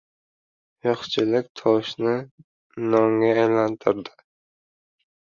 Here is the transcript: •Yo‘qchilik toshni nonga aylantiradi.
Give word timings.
•Yo‘qchilik 0.85 1.49
toshni 1.59 2.13
nonga 2.93 3.29
aylantiradi. 3.43 4.15